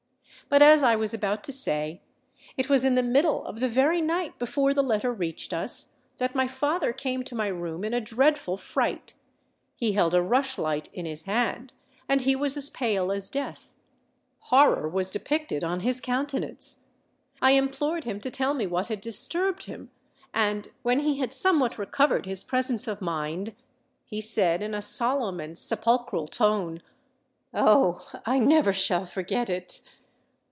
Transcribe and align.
"But 0.49 0.61
as 0.61 0.83
I 0.83 0.97
was 0.97 1.13
about 1.13 1.45
to 1.45 1.53
say, 1.53 2.01
it 2.57 2.67
was 2.67 2.83
in 2.83 2.95
the 2.95 3.03
middle 3.03 3.45
of 3.45 3.61
the 3.61 3.69
very 3.69 4.01
night 4.01 4.37
before 4.37 4.73
the 4.73 4.83
letter 4.83 5.13
reached 5.13 5.53
us, 5.53 5.93
that 6.17 6.35
my 6.35 6.45
father 6.45 6.91
came 6.91 7.23
to 7.23 7.35
my 7.35 7.47
room 7.47 7.85
in 7.85 7.93
a 7.93 8.01
dreadful 8.01 8.57
fright. 8.57 9.13
He 9.77 9.93
held 9.93 10.13
a 10.13 10.21
rushlight 10.21 10.89
in 10.93 11.05
his 11.05 11.21
hand—and 11.21 12.21
he 12.21 12.35
was 12.35 12.57
as 12.57 12.69
pale 12.69 13.13
as 13.13 13.29
death. 13.29 13.71
Horror 14.39 14.89
was 14.89 15.09
depicted 15.09 15.63
on 15.63 15.79
his 15.81 16.01
countenance. 16.01 16.83
I 17.41 17.51
implored 17.51 18.03
him 18.03 18.19
to 18.19 18.29
tell 18.29 18.53
me 18.53 18.67
what 18.67 18.89
had 18.89 18.99
disturbed 18.99 19.67
him; 19.67 19.89
and, 20.33 20.69
when 20.83 20.99
he 20.99 21.17
had 21.19 21.31
somewhat 21.31 21.77
recovered 21.77 22.25
his 22.25 22.43
presence 22.43 22.89
of 22.89 22.99
mind, 22.99 23.55
he 24.03 24.19
said 24.19 24.61
in 24.61 24.73
a 24.73 24.81
solemn 24.81 25.39
and 25.39 25.57
sepulchral 25.57 26.27
tone—oh! 26.27 28.11
I 28.25 28.37
never 28.39 28.73
shall 28.73 29.05
forget 29.05 29.49
it! 29.49 29.79